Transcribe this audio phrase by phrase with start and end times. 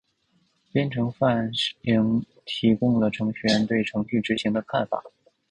[0.73, 5.03] 编程范型提供了程序员对程序执行的看法。